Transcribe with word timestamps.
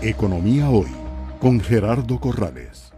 Economía 0.00 0.70
Hoy 0.70 0.86
con 1.40 1.60
Gerardo 1.60 2.20
Corrales. 2.20 2.92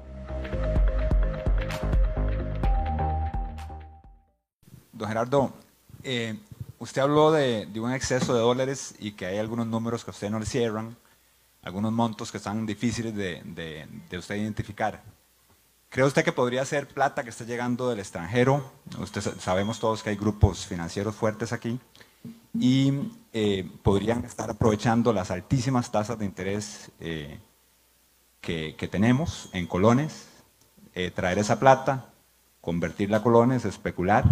Don 4.92 5.08
Gerardo, 5.08 5.55
eh, 6.02 6.39
usted 6.78 7.00
habló 7.00 7.33
de, 7.33 7.67
un 7.76 7.91
exceso 7.92 8.34
de 8.34 8.41
dólares 8.41 8.95
y 8.98 9.12
que 9.12 9.25
hay 9.25 9.39
algunos 9.39 9.66
números 9.66 10.05
que 10.05 10.11
usted 10.11 10.29
no 10.29 10.39
le 10.39 10.45
cierran, 10.45 10.95
algunos 11.62 11.91
montos 11.91 12.30
que 12.30 12.36
están 12.36 12.67
difíciles 12.67 13.14
de, 13.17 13.87
de 14.11 14.19
usted 14.19 14.35
identificar. 14.35 15.03
¿Cree 15.89 16.05
usted 16.05 16.23
que 16.23 16.32
podría 16.32 16.67
ser 16.67 16.87
plata 16.87 17.25
que 17.25 17.30
está 17.30 17.45
llegando 17.45 17.89
del 17.89 18.01
extranjero? 18.01 18.71
Usted, 18.98 19.23
sabemos 19.23 19.80
todos 19.80 20.03
que 20.03 20.11
hay 20.11 20.17
grupos 20.17 20.67
financieros 20.67 21.14
fuertes 21.14 21.55
aquí 21.55 21.80
y 22.59 23.12
eh, 23.32 23.69
podrían 23.82 24.25
estar 24.25 24.50
aprovechando 24.50 25.12
las 25.12 25.30
altísimas 25.30 25.93
tasas 25.93 26.19
de 26.19 26.25
interés 26.25 26.91
eh, 26.99 27.39
que, 28.41 28.89
tenemos 28.90 29.50
en 29.53 29.67
colones, 29.67 30.29
eh, 30.95 31.13
traer 31.13 31.39
esa 31.39 31.61
plata, 31.61 32.12
convertirla 32.60 33.18
a 33.18 33.23
colones, 33.23 33.64
especular, 33.64 34.24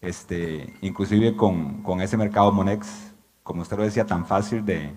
este, 0.00 0.74
inclusive 0.80 1.36
con, 1.36 1.84
ese 2.00 2.16
mercado 2.16 2.50
Monex, 2.50 3.12
como 3.44 3.62
usted 3.62 3.76
lo 3.76 3.84
decía, 3.84 4.06
tan 4.06 4.26
fácil 4.26 4.64
de, 4.64 4.92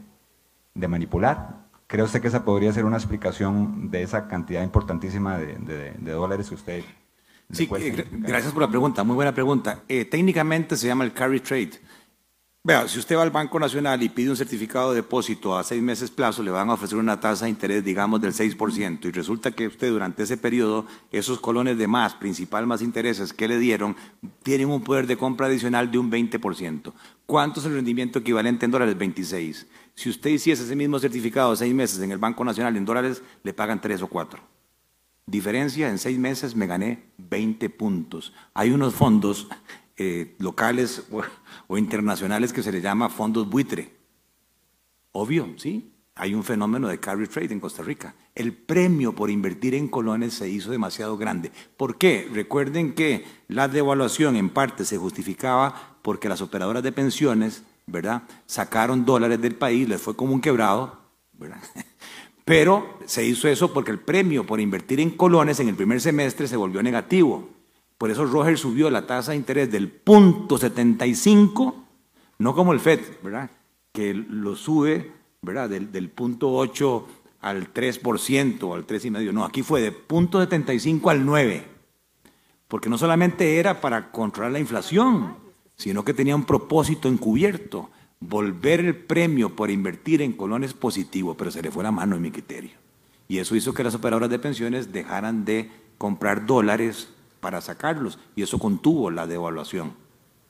manipular. 0.87 1.67
¿Cree 1.85 2.03
usted 2.03 2.21
que 2.21 2.27
esa 2.29 2.43
podría 2.43 2.73
ser 2.73 2.85
una 2.85 2.97
explicación 2.97 3.91
de 3.91 4.01
esa 4.01 4.27
cantidad 4.27 4.63
importantísima 4.63 5.37
de, 5.37 5.93
dólares 5.99 6.49
que 6.49 6.55
usted... 6.55 6.83
Sí, 7.51 7.69
gracias 8.11 8.51
por 8.51 8.63
la 8.63 8.69
pregunta, 8.69 9.03
muy 9.03 9.15
buena 9.15 9.33
pregunta. 9.33 9.83
técnicamente 9.87 10.75
se 10.75 10.87
llama 10.87 11.05
el 11.05 11.13
carry 11.13 11.39
trade 11.39 11.79
Vea, 12.67 12.85
si 12.89 12.99
usted 12.99 13.15
va 13.15 13.21
al 13.21 13.31
Banco 13.31 13.57
Nacional 13.61 14.03
y 14.03 14.09
pide 14.09 14.29
un 14.29 14.35
certificado 14.35 14.89
de 14.89 14.97
depósito 14.97 15.57
a 15.57 15.63
seis 15.63 15.81
meses 15.81 16.11
plazo, 16.11 16.43
le 16.43 16.51
van 16.51 16.69
a 16.69 16.73
ofrecer 16.73 16.97
una 16.97 17.17
tasa 17.17 17.45
de 17.45 17.51
interés, 17.51 17.81
digamos, 17.81 18.19
del 18.19 18.33
6%, 18.33 19.05
y 19.05 19.11
resulta 19.11 19.51
que 19.51 19.67
usted 19.67 19.89
durante 19.89 20.23
ese 20.23 20.35
periodo, 20.35 20.85
esos 21.09 21.39
colones 21.39 21.77
de 21.77 21.87
más, 21.87 22.15
principal 22.15 22.67
más 22.67 22.81
intereses 22.81 23.31
que 23.31 23.47
le 23.47 23.57
dieron, 23.57 23.95
tienen 24.43 24.69
un 24.69 24.81
poder 24.81 25.07
de 25.07 25.15
compra 25.15 25.47
adicional 25.47 25.89
de 25.89 25.97
un 25.97 26.11
20%. 26.11 26.91
¿Cuánto 27.25 27.61
es 27.61 27.65
el 27.67 27.73
rendimiento 27.73 28.19
equivalente 28.19 28.65
en 28.65 28.71
dólares? 28.71 28.97
26. 28.97 29.65
Si 29.95 30.09
usted 30.09 30.31
hiciese 30.31 30.63
ese 30.63 30.75
mismo 30.75 30.99
certificado 30.99 31.51
de 31.51 31.55
seis 31.55 31.73
meses 31.73 32.01
en 32.01 32.11
el 32.11 32.17
Banco 32.17 32.43
Nacional 32.43 32.75
en 32.75 32.83
dólares, 32.83 33.23
le 33.43 33.53
pagan 33.53 33.79
3 33.79 34.01
o 34.01 34.07
4. 34.07 34.41
Diferencia, 35.25 35.87
en 35.87 35.99
seis 35.99 36.19
meses 36.19 36.53
me 36.53 36.67
gané 36.67 37.11
20 37.17 37.69
puntos. 37.69 38.33
Hay 38.53 38.71
unos 38.71 38.93
fondos 38.93 39.47
eh, 39.97 40.35
locales 40.39 41.03
o, 41.67 41.77
internacionales 41.77 42.53
que 42.53 42.63
se 42.63 42.71
le 42.71 42.81
llama 42.81 43.09
fondos 43.09 43.49
buitre. 43.49 43.95
Obvio, 45.11 45.53
¿sí? 45.57 45.93
Hay 46.15 46.33
un 46.33 46.43
fenómeno 46.43 46.87
de 46.87 46.99
carry 46.99 47.27
trade 47.27 47.53
en 47.53 47.59
Costa 47.59 47.83
Rica. 47.83 48.15
El 48.33 48.53
premio 48.53 49.13
por 49.13 49.29
invertir 49.29 49.75
en 49.75 49.87
colones 49.87 50.33
se 50.33 50.49
hizo 50.49 50.71
demasiado 50.71 51.17
grande. 51.17 51.51
¿Por 51.77 51.97
qué? 51.97 52.27
Recuerden 52.31 52.93
que 52.93 53.25
la 53.47 53.67
devaluación 53.67 54.35
en 54.35 54.49
parte 54.49 54.83
se 54.85 54.97
justificaba 54.97 55.97
porque 56.01 56.29
las 56.29 56.41
operadoras 56.41 56.81
de 56.81 56.91
pensiones, 56.91 57.63
¿verdad? 57.85 58.23
Sacaron 58.47 59.05
dólares 59.05 59.41
del 59.41 59.55
país, 59.55 59.87
les 59.87 60.01
fue 60.01 60.15
como 60.15 60.33
un 60.33 60.41
quebrado, 60.41 60.99
¿verdad? 61.33 61.61
Pero 62.45 62.97
se 63.05 63.25
hizo 63.25 63.47
eso 63.47 63.73
porque 63.73 63.91
el 63.91 63.99
premio 63.99 64.45
por 64.45 64.59
invertir 64.59 64.99
en 64.99 65.11
colones 65.11 65.59
en 65.59 65.69
el 65.69 65.75
primer 65.75 65.99
semestre 66.01 66.47
se 66.47 66.55
volvió 66.55 66.81
negativo. 66.81 67.56
Por 67.97 68.11
eso 68.11 68.25
Roger 68.25 68.57
subió 68.57 68.89
la 68.89 69.07
tasa 69.07 69.31
de 69.31 69.37
interés 69.37 69.71
del 69.71 69.89
punto 69.89 70.57
75, 70.57 71.83
no 72.37 72.53
como 72.53 72.73
el 72.73 72.79
FED, 72.79 72.99
¿verdad? 73.23 73.49
Que 73.91 74.13
lo 74.13 74.55
sube, 74.55 75.11
¿verdad? 75.41 75.69
Del, 75.69 76.09
punto 76.09 76.51
8 76.51 77.07
al 77.41 77.73
3% 77.73 78.75
al 78.75 78.85
3,5%. 78.85 79.31
No, 79.31 79.45
aquí 79.45 79.63
fue 79.63 79.81
de 79.81 79.91
punto 79.91 80.39
75 80.39 81.09
al 81.09 81.25
9. 81.25 81.65
Porque 82.67 82.89
no 82.89 82.97
solamente 82.97 83.57
era 83.57 83.81
para 83.81 84.11
controlar 84.11 84.51
la 84.51 84.59
inflación, 84.59 85.35
sino 85.75 86.03
que 86.03 86.13
tenía 86.13 86.35
un 86.35 86.45
propósito 86.45 87.07
encubierto, 87.07 87.89
volver 88.19 88.81
el 88.81 88.95
premio 88.95 89.55
por 89.55 89.71
invertir 89.71 90.21
en 90.21 90.33
colones 90.33 90.73
positivo, 90.73 91.35
pero 91.35 91.49
se 91.49 91.63
le 91.63 91.71
fue 91.71 91.83
la 91.83 91.91
mano 91.91 92.15
en 92.15 92.21
mi 92.21 92.31
criterio. 92.31 92.77
Y 93.27 93.39
eso 93.39 93.55
hizo 93.55 93.73
que 93.73 93.83
las 93.83 93.95
operadoras 93.95 94.29
de 94.29 94.39
pensiones 94.39 94.91
dejaran 94.91 95.45
de 95.45 95.71
comprar 95.97 96.45
dólares 96.45 97.09
para 97.39 97.61
sacarlos 97.61 98.19
y 98.35 98.43
eso 98.43 98.59
contuvo 98.59 99.11
la 99.11 99.27
devaluación. 99.27 99.93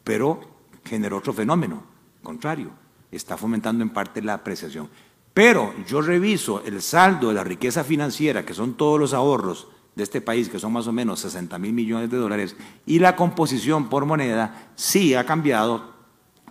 Pero 0.03 0.39
generó 0.85 1.17
otro 1.17 1.33
fenómeno, 1.33 1.83
contrario, 2.23 2.71
está 3.11 3.37
fomentando 3.37 3.83
en 3.83 3.89
parte 3.89 4.21
la 4.21 4.35
apreciación. 4.35 4.89
Pero 5.33 5.73
yo 5.87 6.01
reviso 6.01 6.63
el 6.65 6.81
saldo 6.81 7.29
de 7.29 7.35
la 7.35 7.43
riqueza 7.43 7.83
financiera, 7.83 8.43
que 8.43 8.53
son 8.53 8.73
todos 8.73 8.99
los 8.99 9.13
ahorros 9.13 9.67
de 9.95 10.03
este 10.03 10.21
país, 10.21 10.49
que 10.49 10.59
son 10.59 10.73
más 10.73 10.87
o 10.87 10.91
menos 10.91 11.19
60 11.19 11.57
mil 11.59 11.73
millones 11.73 12.09
de 12.09 12.17
dólares, 12.17 12.55
y 12.85 12.99
la 12.99 13.15
composición 13.15 13.89
por 13.89 14.05
moneda 14.05 14.71
sí 14.75 15.13
ha 15.13 15.25
cambiado 15.25 15.93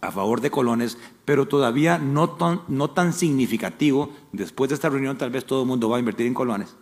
a 0.00 0.12
favor 0.12 0.40
de 0.40 0.50
colones, 0.50 0.98
pero 1.24 1.48
todavía 1.48 1.98
no 1.98 2.30
tan, 2.30 2.60
no 2.68 2.90
tan 2.90 3.12
significativo. 3.12 4.10
Después 4.32 4.68
de 4.68 4.74
esta 4.74 4.88
reunión 4.88 5.18
tal 5.18 5.30
vez 5.30 5.44
todo 5.44 5.62
el 5.62 5.68
mundo 5.68 5.88
va 5.88 5.96
a 5.96 6.00
invertir 6.00 6.26
en 6.26 6.34
colones. 6.34 6.76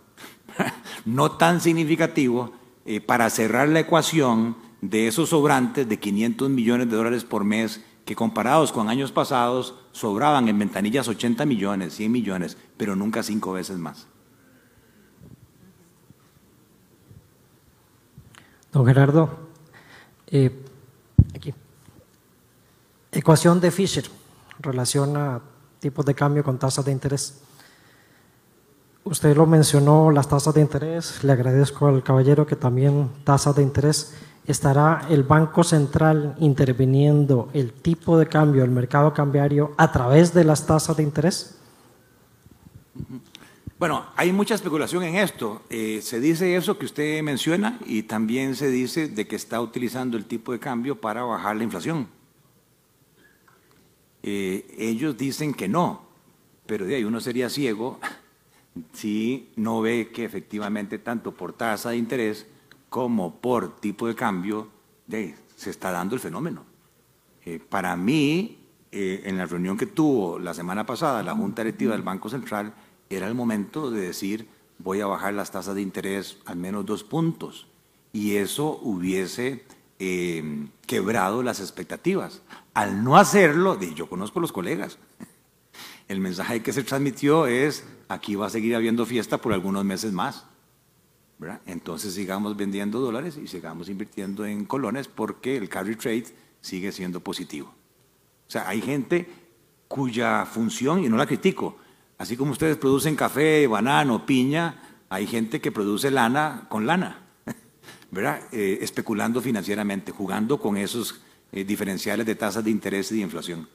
no 1.05 1.31
tan 1.31 1.61
significativo 1.61 2.51
eh, 2.85 3.01
para 3.01 3.29
cerrar 3.29 3.67
la 3.69 3.81
ecuación 3.81 4.55
de 4.81 5.07
esos 5.07 5.29
sobrantes 5.29 5.89
de 5.89 5.99
500 5.99 6.49
millones 6.49 6.89
de 6.89 6.95
dólares 6.95 7.23
por 7.23 7.43
mes 7.43 7.83
que 8.05 8.15
comparados 8.15 8.71
con 8.71 8.87
años 8.87 9.11
pasados 9.11 9.75
sobraban 9.91 10.47
en 10.47 10.59
ventanillas 10.59 11.07
80 11.07 11.45
millones, 11.45 11.95
100 11.95 12.11
millones, 12.11 12.57
pero 12.77 12.95
nunca 12.95 13.23
cinco 13.23 13.53
veces 13.53 13.79
más. 13.79 14.07
Don 18.71 18.85
Gerardo, 18.85 19.49
eh, 20.27 20.51
aquí. 21.33 21.53
Ecuación 23.11 23.59
de 23.61 23.71
Fisher, 23.71 24.05
relaciona 24.59 25.41
tipos 25.79 26.05
de 26.05 26.13
cambio 26.13 26.43
con 26.43 26.59
tasas 26.59 26.85
de 26.85 26.91
interés. 26.91 27.41
Usted 29.07 29.37
lo 29.37 29.45
mencionó, 29.45 30.09
las 30.09 30.27
tasas 30.27 30.55
de 30.55 30.61
interés. 30.61 31.23
Le 31.23 31.31
agradezco 31.31 31.85
al 31.85 32.01
caballero 32.01 32.47
que 32.47 32.55
también 32.55 33.11
tasas 33.23 33.55
de 33.55 33.61
interés. 33.61 34.15
¿Estará 34.47 35.05
el 35.11 35.21
Banco 35.21 35.63
Central 35.63 36.35
interviniendo 36.39 37.49
el 37.53 37.71
tipo 37.71 38.17
de 38.17 38.25
cambio 38.25 38.63
del 38.63 38.71
mercado 38.71 39.13
cambiario 39.13 39.75
a 39.77 39.91
través 39.91 40.33
de 40.33 40.43
las 40.43 40.65
tasas 40.65 40.97
de 40.97 41.03
interés? 41.03 41.55
Bueno, 43.77 44.07
hay 44.15 44.31
mucha 44.31 44.55
especulación 44.55 45.03
en 45.03 45.17
esto. 45.17 45.61
Eh, 45.69 45.99
se 46.01 46.19
dice 46.19 46.55
eso 46.55 46.79
que 46.79 46.85
usted 46.85 47.21
menciona 47.21 47.77
y 47.85 48.03
también 48.03 48.55
se 48.55 48.71
dice 48.71 49.07
de 49.07 49.27
que 49.27 49.35
está 49.35 49.61
utilizando 49.61 50.17
el 50.17 50.25
tipo 50.25 50.51
de 50.51 50.57
cambio 50.57 50.99
para 50.99 51.21
bajar 51.21 51.55
la 51.55 51.63
inflación. 51.63 52.07
Eh, 54.23 54.65
ellos 54.79 55.15
dicen 55.15 55.53
que 55.53 55.67
no, 55.67 56.07
pero 56.65 56.87
de 56.87 56.95
ahí 56.95 57.03
uno 57.03 57.21
sería 57.21 57.51
ciego 57.51 57.99
si 58.93 59.49
no 59.55 59.81
ve 59.81 60.11
que 60.13 60.25
efectivamente 60.25 60.99
tanto 60.99 61.33
por 61.33 61.53
tasa 61.53 61.91
de 61.91 61.97
interés 61.97 62.45
como 62.89 63.35
por 63.35 63.77
tipo 63.77 64.07
de 64.07 64.15
cambio 64.15 64.69
se 65.55 65.69
está 65.69 65.91
dando 65.91 66.15
el 66.15 66.21
fenómeno. 66.21 66.63
Eh, 67.45 67.59
para 67.59 67.95
mí, 67.95 68.59
eh, 68.91 69.21
en 69.25 69.37
la 69.37 69.45
reunión 69.45 69.77
que 69.77 69.85
tuvo 69.85 70.39
la 70.39 70.53
semana 70.53 70.85
pasada 70.85 71.23
la 71.23 71.35
Junta 71.35 71.63
Directiva 71.63 71.93
del 71.93 72.01
Banco 72.01 72.29
Central, 72.29 72.73
era 73.09 73.27
el 73.27 73.35
momento 73.35 73.91
de 73.91 74.01
decir 74.01 74.47
voy 74.79 75.01
a 75.01 75.07
bajar 75.07 75.33
las 75.33 75.51
tasas 75.51 75.75
de 75.75 75.81
interés 75.81 76.37
al 76.45 76.57
menos 76.57 76.85
dos 76.85 77.03
puntos 77.03 77.67
y 78.11 78.35
eso 78.35 78.79
hubiese 78.81 79.65
eh, 79.99 80.67
quebrado 80.85 81.43
las 81.43 81.59
expectativas. 81.59 82.41
Al 82.73 83.03
no 83.03 83.17
hacerlo, 83.17 83.79
yo 83.79 84.09
conozco 84.09 84.39
a 84.39 84.41
los 84.41 84.51
colegas, 84.51 84.97
el 86.07 86.19
mensaje 86.19 86.61
que 86.61 86.73
se 86.73 86.83
transmitió 86.83 87.47
es, 87.47 87.83
aquí 88.07 88.35
va 88.35 88.47
a 88.47 88.49
seguir 88.49 88.75
habiendo 88.75 89.05
fiesta 89.05 89.39
por 89.39 89.53
algunos 89.53 89.83
meses 89.85 90.11
más. 90.11 90.45
Entonces 91.65 92.13
sigamos 92.13 92.55
vendiendo 92.55 92.99
dólares 92.99 93.37
y 93.37 93.47
sigamos 93.47 93.89
invirtiendo 93.89 94.45
en 94.45 94.65
colones 94.65 95.07
porque 95.07 95.57
el 95.57 95.69
carry 95.69 95.95
trade 95.95 96.25
sigue 96.61 96.91
siendo 96.91 97.19
positivo. 97.19 97.67
O 98.47 98.51
sea, 98.51 98.67
hay 98.67 98.81
gente 98.81 99.29
cuya 99.87 100.45
función, 100.45 101.03
y 101.03 101.09
no 101.09 101.17
la 101.17 101.25
critico, 101.25 101.77
así 102.17 102.37
como 102.37 102.51
ustedes 102.51 102.77
producen 102.77 103.15
café, 103.15 103.67
banano, 103.67 104.25
piña, 104.25 104.81
hay 105.09 105.27
gente 105.27 105.59
que 105.61 105.71
produce 105.71 106.09
lana 106.09 106.65
con 106.69 106.85
lana, 106.85 107.27
¿verdad? 108.11 108.41
Eh, 108.51 108.79
especulando 108.81 109.41
financieramente, 109.41 110.11
jugando 110.11 110.59
con 110.59 110.77
esos 110.77 111.21
eh, 111.51 111.63
diferenciales 111.63 112.25
de 112.25 112.35
tasas 112.35 112.63
de 112.63 112.71
interés 112.71 113.11
y 113.11 113.15
de 113.15 113.21
inflación. 113.21 113.67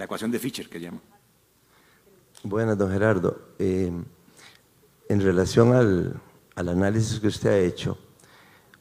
La 0.00 0.06
ecuación 0.06 0.30
de 0.30 0.38
Fischer 0.38 0.66
que 0.66 0.78
llamo. 0.78 0.98
Buenas, 2.42 2.78
don 2.78 2.90
Gerardo. 2.90 3.38
Eh, 3.58 3.92
en 5.10 5.20
relación 5.20 5.74
al, 5.74 6.18
análisis 6.56 7.20
que 7.20 7.26
usted 7.26 7.50
ha 7.50 7.58
hecho, 7.58 7.98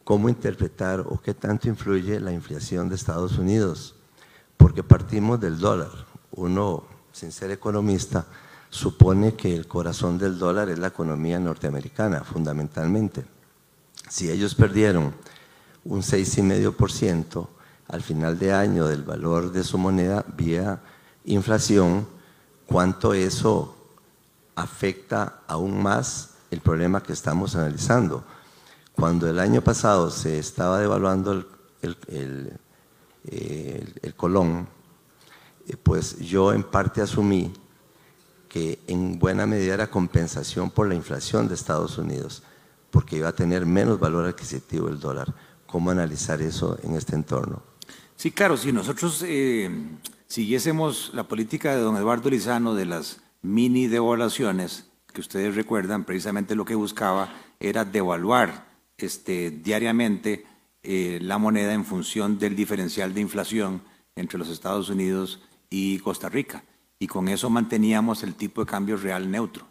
¿cómo 0.06 0.30
interpretar 0.30 1.02
o 1.02 1.20
qué 1.22 1.34
tanto 1.34 1.68
influye 1.68 2.22
la 2.22 2.32
inflación 2.32 2.88
de 2.88 2.96
Estados 2.96 3.38
Unidos? 3.38 3.98
Porque 4.56 4.82
partimos 4.82 5.42
del 5.42 5.60
dólar. 5.60 5.90
Uno, 6.32 6.86
sin 7.12 7.34
ser 7.34 7.52
economista, 7.52 8.26
supone 8.70 9.34
que 9.34 9.54
el 9.54 9.68
corazón 9.68 10.18
del 10.18 10.40
dólar 10.40 10.70
es 10.70 10.80
la 10.80 10.88
economía 10.88 11.38
norteamericana, 11.38 12.24
fundamentalmente. 12.24 13.26
Si 14.08 14.32
ellos 14.32 14.56
perdieron 14.56 15.14
un 15.84 16.02
6,5% 16.02 17.46
al 17.90 18.04
final 18.04 18.40
de 18.40 18.54
año 18.54 18.88
del 18.88 19.04
valor 19.04 19.52
de 19.52 19.66
su 19.66 19.78
moneda 19.78 20.24
vía 20.38 20.82
inflación, 21.26 22.08
¿cuánto 22.66 23.14
eso 23.14 23.76
afecta 24.56 25.42
aún 25.48 25.82
más 25.82 26.32
el 26.52 26.62
problema 26.62 27.04
que 27.04 27.14
estamos 27.14 27.56
analizando? 27.56 28.24
Cuando 28.94 29.30
el 29.30 29.40
año 29.40 29.62
pasado 29.62 30.12
se 30.12 30.40
estaba 30.40 30.80
devaluando 30.80 31.46
el, 31.82 32.60
el 33.32 34.16
colón, 34.16 34.68
eh, 35.70 35.78
pues 35.82 36.18
yo 36.20 36.52
en 36.52 36.64
parte 36.64 37.02
asumí 37.02 37.54
que 38.50 38.80
en 38.88 39.20
buena 39.20 39.46
medida 39.46 39.76
era 39.76 39.92
compensación 39.92 40.72
por 40.72 40.88
la 40.88 40.96
inflación 40.96 41.48
de 41.48 41.54
Estados 41.54 42.00
Unidos, 42.00 42.42
porque 42.90 43.18
iba 43.18 43.30
a 43.30 43.36
tener 43.36 43.66
menos 43.66 44.00
valor 44.00 44.26
adquisitivo 44.26 44.90
el 44.90 45.00
dólar. 45.00 45.34
¿Cómo 45.68 45.92
analizar 45.92 46.42
eso 46.42 46.80
en 46.82 46.96
este 46.96 47.16
entorno? 47.16 47.62
Sí, 48.16 48.32
claro, 48.32 48.58
si 48.58 48.74
nosotros 48.74 49.24
eh, 49.26 49.70
siguiésemos 50.30 51.12
la 51.14 51.28
política 51.28 51.76
de 51.76 51.82
don 51.82 51.98
Eduardo 51.98 52.30
Lizano 52.30 52.76
de 52.76 52.86
las 52.86 53.22
mini 53.42 53.88
devaluaciones, 53.88 54.90
que 55.12 55.22
ustedes 55.22 55.56
recuerdan, 55.56 56.06
precisamente 56.06 56.56
lo 56.56 56.66
que 56.66 56.76
buscaba 56.76 57.34
era 57.60 57.84
devaluar 57.84 58.68
este, 58.98 59.50
diariamente 59.50 60.46
eh, 60.84 61.20
la 61.22 61.40
moneda 61.40 61.74
en 61.74 61.84
función 61.84 62.38
del 62.38 62.56
diferencial 62.56 63.14
de 63.14 63.22
inflación 63.22 63.82
entre 64.16 64.38
los 64.38 64.50
Estados 64.50 64.90
Unidos 64.90 65.42
y 65.70 65.98
Costa 66.00 66.30
Rica. 66.30 66.64
Y 67.00 67.08
con 67.08 67.28
eso 67.28 67.50
manteníamos 67.50 68.24
el 68.24 68.36
tipo 68.36 68.62
de 68.62 68.70
cambio 68.70 68.98
real 68.98 69.32
neutro. 69.32 69.66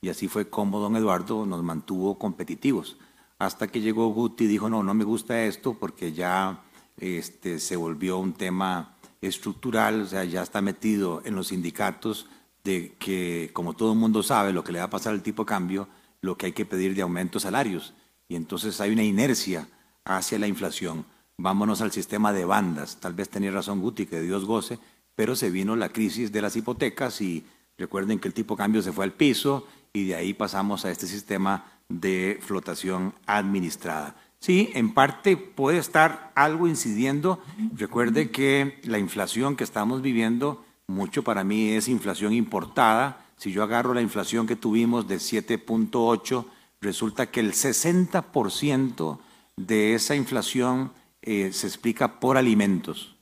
Y 0.00 0.08
así 0.08 0.28
fue 0.28 0.48
como 0.48 0.78
don 0.78 0.94
Eduardo 0.94 1.46
nos 1.46 1.62
mantuvo 1.64 2.18
competitivos. 2.18 2.96
Hasta 3.38 3.66
que 3.66 3.80
llegó 3.80 4.08
Guti 4.08 4.44
y 4.44 4.46
dijo, 4.46 4.70
no, 4.70 4.82
no 4.82 4.94
me 4.94 5.04
gusta 5.04 5.44
esto 5.44 5.74
porque 5.74 6.12
ya 6.12 6.62
este, 6.98 7.58
se 7.58 7.76
volvió 7.76 8.18
un 8.18 8.34
tema 8.34 8.95
estructural, 9.26 10.02
o 10.02 10.06
sea, 10.06 10.24
ya 10.24 10.42
está 10.42 10.60
metido 10.60 11.22
en 11.24 11.34
los 11.34 11.48
sindicatos 11.48 12.26
de 12.64 12.94
que, 12.98 13.50
como 13.52 13.74
todo 13.74 13.92
el 13.92 13.98
mundo 13.98 14.22
sabe, 14.22 14.52
lo 14.52 14.64
que 14.64 14.72
le 14.72 14.78
va 14.78 14.86
a 14.86 14.90
pasar 14.90 15.12
al 15.12 15.22
tipo 15.22 15.44
de 15.44 15.48
cambio, 15.48 15.88
lo 16.20 16.36
que 16.36 16.46
hay 16.46 16.52
que 16.52 16.66
pedir 16.66 16.94
de 16.94 17.02
aumento 17.02 17.38
salarios. 17.38 17.94
Y 18.28 18.36
entonces 18.36 18.80
hay 18.80 18.90
una 18.90 19.04
inercia 19.04 19.68
hacia 20.04 20.38
la 20.38 20.48
inflación. 20.48 21.04
Vámonos 21.38 21.80
al 21.80 21.92
sistema 21.92 22.32
de 22.32 22.44
bandas. 22.44 22.98
Tal 23.00 23.14
vez 23.14 23.28
tenía 23.28 23.50
razón 23.50 23.80
Guti, 23.80 24.06
que 24.06 24.20
Dios 24.20 24.44
goce, 24.44 24.78
pero 25.14 25.36
se 25.36 25.50
vino 25.50 25.76
la 25.76 25.90
crisis 25.90 26.32
de 26.32 26.42
las 26.42 26.56
hipotecas 26.56 27.20
y 27.20 27.44
recuerden 27.78 28.18
que 28.18 28.28
el 28.28 28.34
tipo 28.34 28.54
de 28.54 28.58
cambio 28.58 28.82
se 28.82 28.92
fue 28.92 29.04
al 29.04 29.12
piso 29.12 29.66
y 29.92 30.06
de 30.06 30.16
ahí 30.16 30.34
pasamos 30.34 30.84
a 30.84 30.90
este 30.90 31.06
sistema 31.06 31.64
de 31.88 32.38
flotación 32.40 33.14
administrada. 33.26 34.16
Sí, 34.40 34.70
en 34.74 34.94
parte 34.94 35.36
puede 35.36 35.78
estar 35.78 36.32
algo 36.34 36.68
incidiendo. 36.68 37.42
Recuerde 37.74 38.30
que 38.30 38.80
la 38.84 38.98
inflación 38.98 39.56
que 39.56 39.64
estamos 39.64 40.02
viviendo, 40.02 40.64
mucho 40.86 41.22
para 41.24 41.42
mí 41.42 41.70
es 41.70 41.88
inflación 41.88 42.32
importada. 42.32 43.24
Si 43.36 43.52
yo 43.52 43.62
agarro 43.62 43.94
la 43.94 44.02
inflación 44.02 44.46
que 44.46 44.56
tuvimos 44.56 45.08
de 45.08 45.16
7.8, 45.16 46.44
resulta 46.80 47.30
que 47.30 47.40
el 47.40 47.52
60% 47.52 49.18
de 49.56 49.94
esa 49.94 50.14
inflación 50.14 50.92
eh, 51.22 51.50
se 51.52 51.66
explica 51.66 52.20
por 52.20 52.36
alimentos 52.36 53.16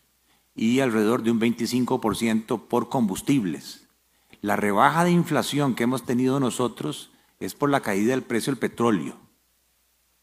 y 0.54 0.80
alrededor 0.80 1.22
de 1.22 1.30
un 1.30 1.40
25% 1.40 2.66
por 2.68 2.88
combustibles. 2.88 3.88
La 4.40 4.56
rebaja 4.56 5.04
de 5.04 5.10
inflación 5.10 5.74
que 5.74 5.84
hemos 5.84 6.04
tenido 6.04 6.38
nosotros 6.38 7.10
es 7.40 7.54
por 7.54 7.70
la 7.70 7.80
caída 7.80 8.10
del 8.10 8.22
precio 8.22 8.52
del 8.52 8.58
petróleo. 8.58 9.23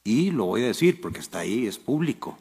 Y 0.03 0.31
lo 0.31 0.45
voy 0.45 0.63
a 0.63 0.68
decir 0.68 1.01
porque 1.01 1.19
está 1.19 1.39
ahí, 1.39 1.68
es 1.68 1.77
público. 1.77 2.38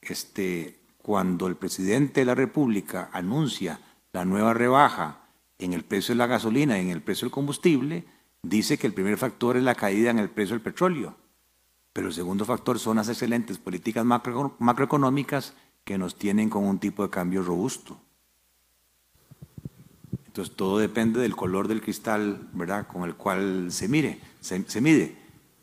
Este, 0.00 0.78
cuando 0.98 1.46
el 1.46 1.56
presidente 1.56 2.20
de 2.20 2.26
la 2.26 2.34
República 2.34 3.10
anuncia 3.12 3.80
la 4.12 4.24
nueva 4.24 4.54
rebaja 4.54 5.20
en 5.58 5.72
el 5.72 5.84
precio 5.84 6.14
de 6.14 6.18
la 6.18 6.26
gasolina 6.26 6.78
y 6.78 6.82
en 6.82 6.90
el 6.90 7.02
precio 7.02 7.26
del 7.26 7.32
combustible, 7.32 8.04
dice 8.42 8.78
que 8.78 8.86
el 8.86 8.94
primer 8.94 9.16
factor 9.16 9.56
es 9.56 9.62
la 9.62 9.74
caída 9.74 10.10
en 10.10 10.18
el 10.18 10.30
precio 10.30 10.54
del 10.54 10.62
petróleo. 10.62 11.16
Pero 11.92 12.08
el 12.08 12.14
segundo 12.14 12.44
factor 12.44 12.78
son 12.78 12.96
las 12.96 13.08
excelentes 13.08 13.58
políticas 13.58 14.04
macroeconómicas 14.04 15.54
que 15.84 15.96
nos 15.98 16.16
tienen 16.16 16.50
con 16.50 16.64
un 16.64 16.78
tipo 16.78 17.02
de 17.02 17.10
cambio 17.10 17.42
robusto. 17.42 17.98
Entonces 20.26 20.54
todo 20.54 20.78
depende 20.78 21.20
del 21.20 21.34
color 21.34 21.68
del 21.68 21.80
cristal, 21.80 22.50
¿verdad? 22.52 22.86
Con 22.86 23.04
el 23.04 23.14
cual 23.14 23.68
se 23.70 23.88
mire, 23.88 24.20
se, 24.40 24.80
mide. 24.82 25.16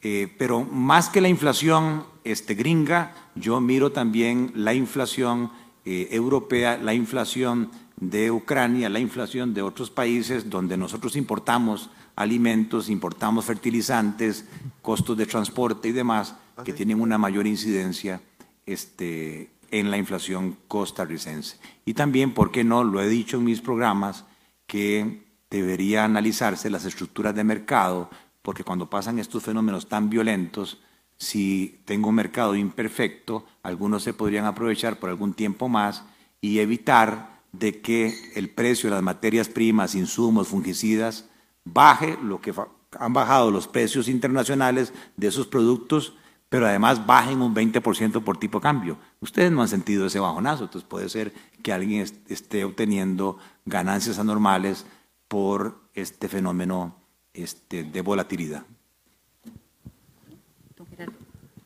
Eh, 0.04 0.28
pero 0.38 0.62
más 0.62 1.08
que 1.08 1.22
la 1.22 1.30
inflación 1.30 2.04
este, 2.26 2.56
gringa, 2.56 3.16
yo 3.36 3.62
miro 3.62 3.94
también 3.94 4.52
la 4.54 4.74
inflación 4.74 5.50
eh, 5.86 6.10
europea, 6.12 6.78
la 6.78 6.94
inflación 6.94 7.72
de 7.96 8.30
Ucrania, 8.30 8.90
la 8.90 9.00
inflación 9.00 9.54
de 9.54 9.62
otros 9.62 9.90
países 9.90 10.50
donde 10.50 10.76
nosotros 10.76 11.16
importamos 11.16 11.90
alimentos, 12.16 12.90
importamos 12.90 13.46
fertilizantes, 13.46 14.46
costos 14.82 15.18
de 15.18 15.26
transporte 15.26 15.88
y 15.88 15.94
demás, 15.94 16.36
que 16.66 16.74
tienen 16.74 17.00
una 17.00 17.18
mayor 17.18 17.48
incidencia 17.48 18.22
este, 18.66 19.50
en 19.72 19.90
la 19.90 19.98
inflación 19.98 20.58
costarricense. 20.68 21.58
Y 21.86 21.94
también, 21.94 22.34
¿por 22.34 22.52
qué 22.52 22.64
no? 22.64 22.84
Lo 22.84 23.02
he 23.02 23.08
dicho 23.08 23.38
en 23.38 23.46
mis 23.46 23.62
programas, 23.62 24.26
que 24.68 25.24
debería 25.50 26.04
analizarse 26.04 26.70
las 26.70 26.86
estructuras 26.86 27.34
de 27.36 27.44
mercado, 27.44 28.10
porque 28.44 28.64
cuando 28.64 28.90
pasan 28.90 29.18
estos 29.18 29.42
fenómenos 29.42 29.90
tan 29.90 30.12
violentos, 30.12 30.80
si 31.18 31.82
tengo 31.86 32.10
un 32.10 32.16
mercado 32.16 32.56
imperfecto, 32.56 33.46
algunos 33.64 34.04
se 34.04 34.14
podrían 34.14 34.46
aprovechar 34.46 35.00
por 35.00 35.10
algún 35.10 35.34
tiempo 35.34 35.68
más 35.68 36.04
y 36.42 36.60
evitar 36.60 37.42
de 37.52 37.82
que 37.82 38.16
el 38.36 38.50
precio 38.50 38.90
de 38.90 38.96
las 38.98 39.04
materias 39.04 39.50
primas, 39.50 39.96
insumos, 39.96 40.50
fungicidas, 40.50 41.30
baje 41.64 42.20
lo 42.22 42.42
que 42.42 42.54
han 43.00 43.14
bajado 43.14 43.50
los 43.50 43.68
precios 43.68 44.08
internacionales 44.08 44.94
de 45.18 45.28
esos 45.28 45.48
productos 45.48 46.14
pero 46.54 46.68
además 46.68 47.08
bajen 47.08 47.42
un 47.42 47.56
20% 47.56 48.24
por 48.24 48.38
tipo 48.38 48.62
cambio. 48.62 49.00
Ustedes 49.22 49.52
no 49.52 49.64
han 49.64 49.68
sentido 49.68 50.06
ese 50.06 50.20
bajonazo, 50.20 50.66
entonces 50.66 50.88
puede 50.88 51.10
ser 51.10 51.34
que 51.64 51.74
alguien 51.74 52.06
esté 52.30 52.64
obteniendo 52.64 53.40
ganancias 53.66 54.20
anormales 54.20 54.86
por 55.28 55.82
este 55.96 56.30
fenómeno 56.30 56.96
este, 57.34 57.84
de 57.84 58.02
volatilidad. 58.02 58.64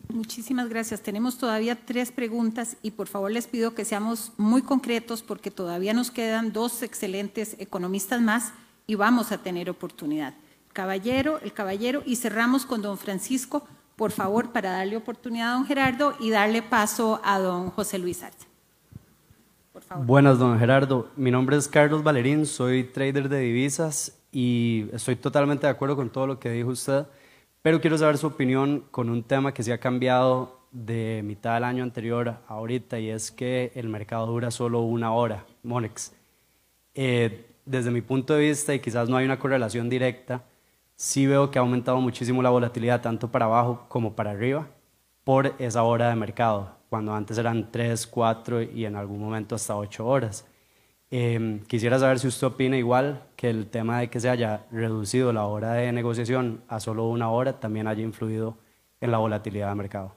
Muchísimas 0.09 0.69
gracias. 0.69 1.01
Tenemos 1.01 1.37
todavía 1.37 1.75
tres 1.85 2.11
preguntas 2.11 2.77
y 2.81 2.91
por 2.91 3.07
favor 3.07 3.29
les 3.29 3.45
pido 3.45 3.75
que 3.75 3.85
seamos 3.85 4.31
muy 4.37 4.61
concretos 4.61 5.21
porque 5.21 5.51
todavía 5.51 5.93
nos 5.93 6.11
quedan 6.11 6.53
dos 6.53 6.81
excelentes 6.81 7.55
economistas 7.59 8.21
más 8.21 8.53
y 8.87 8.95
vamos 8.95 9.31
a 9.31 9.37
tener 9.39 9.69
oportunidad. 9.69 10.33
Caballero, 10.73 11.39
el 11.41 11.53
caballero 11.53 12.03
y 12.05 12.15
cerramos 12.15 12.65
con 12.65 12.81
don 12.81 12.97
Francisco 12.97 13.67
por 13.97 14.11
favor, 14.11 14.51
para 14.51 14.71
darle 14.71 14.95
oportunidad 14.95 15.49
a 15.49 15.53
don 15.55 15.65
Gerardo 15.65 16.13
y 16.19 16.29
darle 16.29 16.61
paso 16.61 17.19
a 17.23 17.39
don 17.39 17.71
José 17.71 17.97
Luis 17.97 18.21
Arce. 18.21 18.45
Buenas, 20.05 20.37
don 20.37 20.57
Gerardo. 20.59 21.09
Mi 21.15 21.31
nombre 21.31 21.57
es 21.57 21.67
Carlos 21.67 22.03
Valerín, 22.03 22.45
soy 22.45 22.83
trader 22.83 23.27
de 23.27 23.39
divisas 23.39 24.15
y 24.39 24.87
estoy 24.93 25.15
totalmente 25.15 25.65
de 25.65 25.71
acuerdo 25.71 25.95
con 25.95 26.11
todo 26.11 26.27
lo 26.27 26.39
que 26.39 26.51
dijo 26.51 26.69
usted, 26.69 27.07
pero 27.63 27.81
quiero 27.81 27.97
saber 27.97 28.19
su 28.19 28.27
opinión 28.27 28.83
con 28.91 29.09
un 29.09 29.23
tema 29.23 29.51
que 29.51 29.63
se 29.63 29.73
ha 29.73 29.79
cambiado 29.79 30.59
de 30.71 31.23
mitad 31.25 31.55
del 31.55 31.63
año 31.63 31.81
anterior 31.81 32.29
a 32.29 32.41
ahorita 32.47 32.99
y 32.99 33.09
es 33.09 33.31
que 33.31 33.71
el 33.73 33.89
mercado 33.89 34.27
dura 34.27 34.51
solo 34.51 34.81
una 34.81 35.11
hora, 35.11 35.43
Monex. 35.63 36.13
Eh, 36.93 37.47
desde 37.65 37.89
mi 37.89 38.01
punto 38.01 38.35
de 38.35 38.41
vista, 38.41 38.75
y 38.75 38.79
quizás 38.79 39.09
no 39.09 39.17
hay 39.17 39.25
una 39.25 39.39
correlación 39.39 39.89
directa, 39.89 40.43
sí 40.95 41.25
veo 41.25 41.49
que 41.49 41.57
ha 41.57 41.63
aumentado 41.63 41.99
muchísimo 41.99 42.43
la 42.43 42.51
volatilidad 42.51 43.01
tanto 43.01 43.31
para 43.31 43.45
abajo 43.45 43.85
como 43.87 44.15
para 44.15 44.29
arriba 44.29 44.67
por 45.23 45.55
esa 45.57 45.81
hora 45.81 46.09
de 46.09 46.15
mercado, 46.15 46.75
cuando 46.89 47.11
antes 47.11 47.39
eran 47.39 47.71
3, 47.71 48.05
4 48.05 48.61
y 48.61 48.85
en 48.85 48.97
algún 48.97 49.19
momento 49.19 49.55
hasta 49.55 49.75
8 49.75 50.05
horas. 50.05 50.45
Em, 51.09 51.59
quisiera 51.61 51.99
saber 51.99 52.19
si 52.19 52.27
usted 52.27 52.47
opina 52.47 52.77
igual 52.77 53.23
que 53.37 53.49
el 53.49 53.67
tema 53.67 53.99
de 53.99 54.09
que 54.09 54.19
se 54.19 54.29
haya 54.29 54.65
reducido 54.71 55.31
la 55.31 55.45
hora 55.45 55.73
de 55.73 55.91
negociación 55.93 56.61
a 56.67 56.81
solo 56.81 57.07
una 57.07 57.29
hora 57.29 57.61
también 57.61 57.87
haya 57.87 58.03
influido 58.03 58.57
en 58.99 59.11
la 59.11 59.17
volatilidad 59.17 59.69
del 59.69 59.77
mercado. 59.77 60.15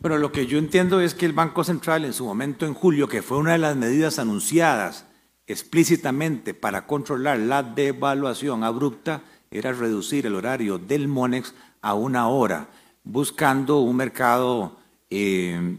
Bueno, 0.00 0.18
lo 0.18 0.30
que 0.30 0.46
yo 0.46 0.58
entiendo 0.58 1.00
es 1.00 1.14
que 1.14 1.26
el 1.26 1.32
Banco 1.32 1.64
Central 1.64 2.04
en 2.04 2.12
su 2.12 2.24
momento 2.24 2.66
en 2.66 2.74
julio, 2.74 3.08
que 3.08 3.22
fue 3.22 3.38
una 3.38 3.52
de 3.52 3.58
las 3.58 3.76
medidas 3.76 4.18
anunciadas 4.20 5.06
explícitamente 5.46 6.54
para 6.54 6.86
controlar 6.86 7.38
la 7.38 7.64
devaluación 7.64 8.62
abrupta, 8.62 9.22
era 9.50 9.72
reducir 9.72 10.26
el 10.26 10.36
horario 10.36 10.78
del 10.78 11.08
MONEX 11.08 11.54
a 11.80 11.94
una 11.94 12.28
hora, 12.28 12.68
buscando 13.04 13.80
un 13.80 13.96
mercado, 13.96 14.78
eh, 15.10 15.76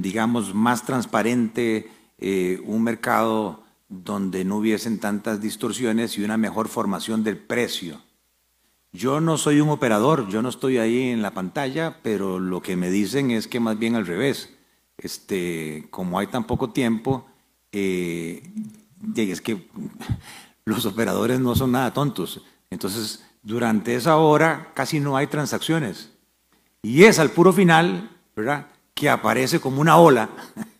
digamos, 0.00 0.54
más 0.54 0.84
transparente, 0.86 1.90
eh, 2.18 2.60
un 2.64 2.82
mercado 2.82 3.64
donde 3.90 4.44
no 4.44 4.56
hubiesen 4.56 5.00
tantas 5.00 5.40
distorsiones 5.40 6.16
y 6.16 6.22
una 6.22 6.38
mejor 6.38 6.68
formación 6.68 7.24
del 7.24 7.36
precio. 7.36 8.00
Yo 8.92 9.20
no 9.20 9.36
soy 9.36 9.60
un 9.60 9.68
operador, 9.68 10.28
yo 10.28 10.42
no 10.42 10.48
estoy 10.48 10.78
ahí 10.78 11.10
en 11.10 11.22
la 11.22 11.32
pantalla, 11.32 11.98
pero 12.02 12.38
lo 12.38 12.62
que 12.62 12.76
me 12.76 12.88
dicen 12.88 13.32
es 13.32 13.48
que 13.48 13.60
más 13.60 13.78
bien 13.78 13.96
al 13.96 14.06
revés. 14.06 14.54
Este, 14.96 15.88
como 15.90 16.18
hay 16.18 16.28
tan 16.28 16.46
poco 16.46 16.70
tiempo, 16.70 17.26
eh, 17.72 18.42
es 19.16 19.40
que 19.40 19.68
los 20.64 20.86
operadores 20.86 21.40
no 21.40 21.56
son 21.56 21.72
nada 21.72 21.92
tontos. 21.92 22.42
Entonces, 22.70 23.24
durante 23.42 23.96
esa 23.96 24.16
hora 24.18 24.70
casi 24.72 25.00
no 25.00 25.16
hay 25.16 25.26
transacciones. 25.26 26.12
Y 26.82 27.04
es 27.04 27.18
al 27.18 27.30
puro 27.30 27.52
final, 27.52 28.16
¿verdad?, 28.36 28.68
que 28.94 29.08
aparece 29.08 29.60
como 29.60 29.80
una 29.80 29.96
ola 29.96 30.30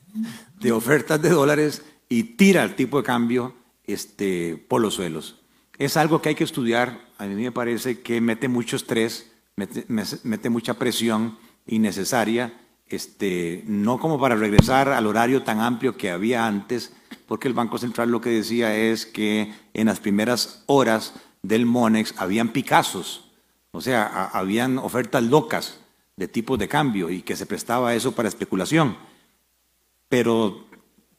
de 0.61 0.71
ofertas 0.71 1.21
de 1.21 1.31
dólares 1.31 1.83
y 2.11 2.25
tira 2.25 2.65
el 2.65 2.75
tipo 2.75 2.99
de 2.99 3.05
cambio 3.05 3.55
este, 3.87 4.63
por 4.69 4.83
los 4.83 4.95
suelos. 4.95 5.37
Es 5.79 5.97
algo 5.97 6.21
que 6.21 6.31
hay 6.31 6.35
que 6.35 6.45
estudiar, 6.45 7.07
a 7.17 7.25
mí 7.25 7.43
me 7.43 7.53
parece 7.53 8.01
que 8.01 8.21
mete 8.21 8.49
mucho 8.49 8.77
estrés, 8.77 9.33
mete, 9.57 10.51
mucha 10.51 10.75
presión 10.75 11.39
innecesaria, 11.67 12.61
este, 12.89 13.63
no 13.67 13.99
como 13.99 14.21
para 14.21 14.35
regresar 14.35 14.89
al 14.89 15.07
horario 15.07 15.45
tan 15.45 15.61
amplio 15.61 15.97
que 15.97 16.11
había 16.11 16.47
antes, 16.47 16.93
porque 17.27 17.49
el 17.49 17.55
Banco 17.55 17.79
Central 17.79 18.11
lo 18.11 18.21
que 18.21 18.31
decía 18.31 18.77
es 18.77 19.07
que 19.07 19.55
en 19.73 19.87
las 19.87 20.01
primeras 20.01 20.65
horas 20.67 21.15
del 21.43 21.65
MONEX 21.65 22.15
habían 22.19 22.49
picazos, 22.49 23.31
o 23.71 23.81
sea, 23.81 24.27
habían 24.33 24.79
ofertas 24.79 25.23
locas 25.23 25.79
de 26.17 26.27
tipos 26.27 26.59
de 26.59 26.69
cambio 26.69 27.09
y 27.09 27.23
que 27.23 27.37
se 27.37 27.47
prestaba 27.47 27.95
eso 27.95 28.13
para 28.13 28.29
especulación. 28.29 28.97
Pero 30.09 30.67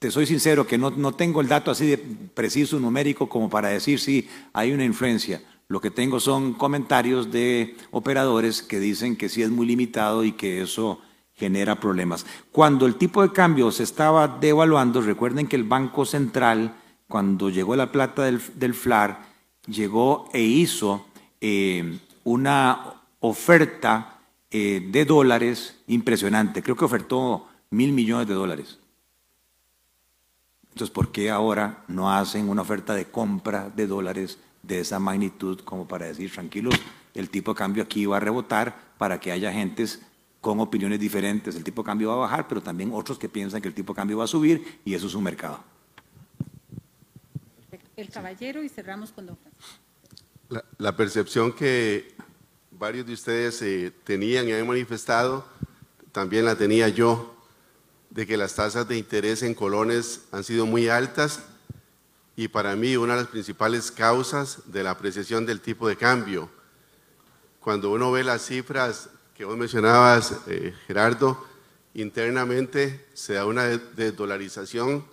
te 0.01 0.09
soy 0.09 0.25
sincero 0.25 0.65
que 0.65 0.79
no, 0.79 1.13
tengo 1.13 1.41
el 1.41 1.47
dato 1.47 1.69
así 1.69 1.85
de 1.85 1.99
preciso, 1.99 2.79
numérico, 2.79 3.29
como 3.29 3.51
para 3.51 3.67
decir 3.67 3.99
si 3.99 4.27
hay 4.51 4.71
una 4.71 4.83
influencia. 4.83 5.43
Lo 5.67 5.79
que 5.79 5.91
tengo 5.91 6.19
son 6.19 6.53
comentarios 6.53 7.31
de 7.31 7.75
operadores 7.91 8.63
que 8.63 8.79
dicen 8.79 9.15
que 9.15 9.29
sí 9.29 9.43
es 9.43 9.51
muy 9.51 9.67
limitado 9.67 10.23
y 10.23 10.31
que 10.31 10.63
eso 10.63 10.99
genera 11.35 11.79
problemas. 11.79 12.25
Cuando 12.51 12.87
el 12.87 12.95
tipo 12.95 13.21
de 13.21 13.31
cambio 13.31 13.71
se 13.71 13.83
estaba 13.83 14.27
devaluando, 14.27 15.01
recuerden 15.01 15.45
que 15.45 15.55
el 15.55 15.65
Banco 15.65 16.03
Central, 16.03 16.73
cuando 17.07 17.51
llegó 17.51 17.75
la 17.75 17.91
plata 17.91 18.23
del, 18.23 18.73
FLAR, 18.73 19.21
llegó 19.67 20.29
e 20.33 20.41
hizo 20.41 21.05
eh, 21.41 21.99
una 22.23 23.03
oferta 23.19 24.17
eh, 24.49 24.83
de 24.89 25.05
dólares 25.05 25.77
impresionante. 25.85 26.63
Creo 26.63 26.75
que 26.75 26.85
ofertó 26.85 27.45
mil 27.69 27.91
millones 27.91 28.27
de 28.27 28.33
dólares. 28.33 28.80
Entonces, 30.71 30.89
¿por 30.89 31.11
qué 31.11 31.29
ahora 31.29 31.83
no 31.87 32.11
hacen 32.11 32.49
una 32.49 32.61
oferta 32.61 32.95
de 32.95 33.05
compra 33.05 33.69
de 33.69 33.87
dólares 33.87 34.39
de 34.63 34.79
esa 34.79 34.99
magnitud 34.99 35.59
como 35.61 35.87
para 35.87 36.05
decir, 36.07 36.31
tranquilos, 36.31 36.75
el 37.13 37.29
tipo 37.29 37.53
de 37.53 37.57
cambio 37.57 37.83
aquí 37.83 38.05
va 38.05 38.17
a 38.17 38.19
rebotar 38.19 38.93
para 38.97 39.19
que 39.19 39.31
haya 39.31 39.51
gentes 39.51 40.01
con 40.39 40.59
opiniones 40.59 40.99
diferentes, 40.99 41.55
el 41.55 41.63
tipo 41.63 41.83
de 41.83 41.87
cambio 41.87 42.09
va 42.09 42.13
a 42.15 42.17
bajar, 42.17 42.47
pero 42.47 42.61
también 42.61 42.91
otros 42.93 43.19
que 43.19 43.29
piensan 43.29 43.61
que 43.61 43.67
el 43.67 43.73
tipo 43.73 43.93
de 43.93 43.97
cambio 43.97 44.17
va 44.17 44.23
a 44.23 44.27
subir 44.27 44.79
y 44.85 44.93
eso 44.93 45.07
es 45.07 45.13
un 45.13 45.23
mercado. 45.23 45.63
El 47.95 48.09
caballero 48.09 48.63
y 48.63 48.69
cerramos 48.69 49.11
con 49.11 49.27
don 49.27 49.37
la, 50.49 50.65
la, 50.77 50.95
percepción 50.95 51.53
que 51.53 52.15
varios 52.71 53.05
de 53.05 53.13
ustedes 53.13 53.61
eh, 53.61 53.93
tenían 54.03 54.47
y 54.47 54.53
han 54.53 54.65
manifestado, 54.65 55.45
también 56.11 56.45
la 56.45 56.55
tenía 56.55 56.89
yo 56.89 57.40
de 58.11 58.27
que 58.27 58.37
las 58.37 58.53
tasas 58.53 58.87
de 58.87 58.97
interés 58.97 59.41
en 59.41 59.55
colones 59.55 60.21
han 60.31 60.43
sido 60.43 60.65
muy 60.65 60.89
altas 60.89 61.39
y 62.35 62.49
para 62.49 62.75
mí 62.75 62.97
una 62.97 63.15
de 63.15 63.21
las 63.21 63.29
principales 63.29 63.89
causas 63.89 64.59
de 64.65 64.83
la 64.83 64.91
apreciación 64.91 65.45
del 65.45 65.61
tipo 65.61 65.87
de 65.87 65.95
cambio. 65.95 66.49
Cuando 67.61 67.91
uno 67.91 68.11
ve 68.11 68.23
las 68.23 68.45
cifras 68.45 69.09
que 69.35 69.45
vos 69.45 69.57
mencionabas, 69.57 70.35
eh, 70.47 70.73
Gerardo, 70.87 71.45
internamente 71.93 73.07
se 73.13 73.33
da 73.33 73.45
una 73.45 73.65
desdolarización, 73.65 75.05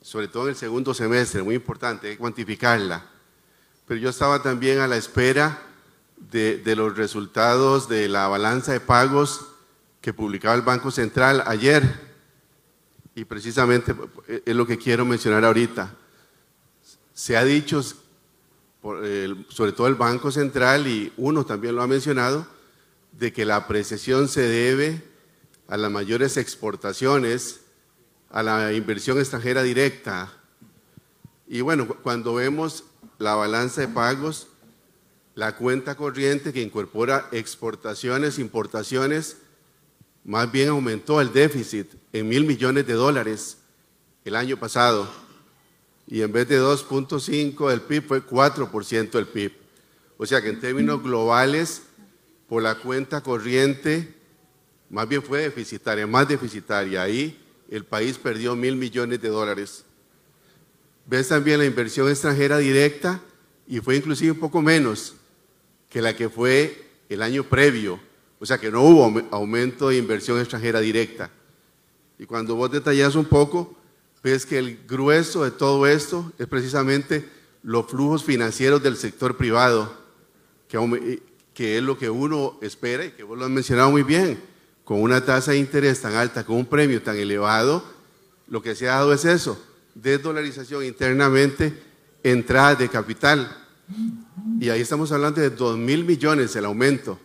sobre 0.00 0.28
todo 0.28 0.44
en 0.44 0.50
el 0.50 0.56
segundo 0.56 0.94
semestre, 0.94 1.42
muy 1.42 1.56
importante, 1.56 2.08
hay 2.08 2.12
que 2.14 2.18
cuantificarla. 2.18 3.04
Pero 3.86 3.98
yo 3.98 4.10
estaba 4.10 4.42
también 4.42 4.78
a 4.78 4.86
la 4.86 4.96
espera 4.96 5.60
de, 6.16 6.58
de 6.58 6.76
los 6.76 6.96
resultados 6.96 7.88
de 7.88 8.08
la 8.08 8.28
balanza 8.28 8.72
de 8.72 8.80
pagos 8.80 9.46
que 10.00 10.12
publicaba 10.12 10.54
el 10.54 10.62
Banco 10.62 10.90
Central 10.90 11.42
ayer 11.46 12.03
y 13.14 13.24
precisamente 13.24 13.94
eh, 14.28 14.42
es 14.44 14.56
lo 14.56 14.66
que 14.66 14.78
quiero 14.78 15.04
mencionar 15.04 15.44
ahorita. 15.44 15.94
Se 17.12 17.36
ha 17.36 17.44
dicho, 17.44 17.82
sobre 18.82 19.72
todo 19.72 19.86
el 19.86 19.94
Banco 19.94 20.30
Central, 20.30 20.86
y 20.86 21.12
uno 21.16 21.46
también 21.46 21.76
lo 21.76 21.82
ha 21.82 21.86
mencionado, 21.86 22.46
de 23.12 23.32
que 23.32 23.44
la 23.44 23.56
apreciación 23.56 24.28
se 24.28 24.42
debe 24.42 25.02
a 25.68 25.76
las 25.76 25.90
mayores 25.90 26.36
exportaciones, 26.36 27.60
a 28.30 28.42
la 28.42 28.72
inversión 28.72 29.18
extranjera 29.18 29.62
directa. 29.62 30.32
Y 31.46 31.60
bueno, 31.60 31.86
cuando 31.86 32.34
vemos 32.34 32.84
la 33.18 33.36
balanza 33.36 33.82
de 33.82 33.88
pagos, 33.88 34.48
la 35.36 35.56
cuenta 35.56 35.96
corriente 35.96 36.52
que 36.52 36.62
incorpora 36.62 37.28
exportaciones, 37.30 38.38
importaciones, 38.38 39.36
más 40.24 40.50
bien 40.50 40.70
aumentó 40.70 41.20
el 41.20 41.32
déficit 41.32 41.92
en 42.12 42.28
mil 42.28 42.44
millones 42.44 42.86
de 42.86 42.94
dólares 42.94 43.58
el 44.24 44.34
año 44.36 44.56
pasado 44.56 45.08
y 46.06 46.22
en 46.22 46.32
vez 46.32 46.48
de 46.48 46.60
2.5 46.60 47.68
del 47.70 47.82
PIB 47.82 48.06
fue 48.06 48.26
4% 48.26 49.10
del 49.10 49.26
PIB. 49.26 49.52
O 50.16 50.26
sea 50.26 50.40
que 50.40 50.48
en 50.48 50.60
términos 50.60 51.02
globales, 51.02 51.82
por 52.48 52.62
la 52.62 52.76
cuenta 52.76 53.22
corriente, 53.22 54.14
más 54.90 55.08
bien 55.08 55.22
fue 55.22 55.40
deficitaria, 55.40 56.06
más 56.06 56.28
deficitaria. 56.28 57.02
Ahí 57.02 57.40
el 57.70 57.84
país 57.84 58.18
perdió 58.18 58.54
mil 58.54 58.76
millones 58.76 59.20
de 59.20 59.28
dólares. 59.28 59.84
Ves 61.06 61.28
también 61.28 61.58
la 61.58 61.66
inversión 61.66 62.08
extranjera 62.08 62.58
directa 62.58 63.20
y 63.66 63.80
fue 63.80 63.96
inclusive 63.96 64.32
un 64.32 64.40
poco 64.40 64.62
menos 64.62 65.14
que 65.88 66.00
la 66.00 66.14
que 66.14 66.28
fue 66.28 66.86
el 67.08 67.22
año 67.22 67.44
previo 67.44 68.00
o 68.44 68.46
sea 68.46 68.58
que 68.58 68.70
no 68.70 68.82
hubo 68.82 69.22
aumento 69.30 69.88
de 69.88 69.96
inversión 69.96 70.38
extranjera 70.38 70.78
directa. 70.78 71.30
Y 72.18 72.26
cuando 72.26 72.54
vos 72.56 72.70
detallas 72.70 73.14
un 73.14 73.24
poco, 73.24 73.74
ves 74.22 74.44
que 74.44 74.58
el 74.58 74.84
grueso 74.86 75.44
de 75.44 75.50
todo 75.50 75.86
esto 75.86 76.30
es 76.38 76.46
precisamente 76.46 77.26
los 77.62 77.86
flujos 77.86 78.22
financieros 78.22 78.82
del 78.82 78.98
sector 78.98 79.38
privado, 79.38 79.96
que, 80.68 81.22
que 81.54 81.78
es 81.78 81.82
lo 81.82 81.96
que 81.96 82.10
uno 82.10 82.58
espera 82.60 83.06
y 83.06 83.12
que 83.12 83.22
vos 83.22 83.38
lo 83.38 83.46
has 83.46 83.50
mencionado 83.50 83.90
muy 83.90 84.02
bien. 84.02 84.38
Con 84.84 85.00
una 85.00 85.24
tasa 85.24 85.52
de 85.52 85.58
interés 85.58 86.02
tan 86.02 86.14
alta, 86.14 86.44
con 86.44 86.56
un 86.56 86.66
premio 86.66 87.00
tan 87.00 87.16
elevado, 87.16 87.82
lo 88.46 88.60
que 88.60 88.74
se 88.74 88.90
ha 88.90 88.96
dado 88.96 89.14
es 89.14 89.24
eso, 89.24 89.58
desdolarización 89.94 90.84
internamente, 90.84 91.82
entrada 92.22 92.74
de 92.74 92.90
capital. 92.90 93.56
Y 94.60 94.68
ahí 94.68 94.82
estamos 94.82 95.12
hablando 95.12 95.40
de 95.40 95.48
2 95.48 95.78
mil 95.78 96.04
millones 96.04 96.54
el 96.56 96.66
aumento 96.66 97.18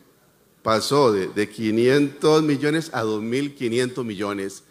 pasó 0.64 1.12
de, 1.12 1.50
500 1.50 2.44
millones 2.44 2.90
a 2.94 3.04
2.500 3.04 4.04
millones. 4.04 4.64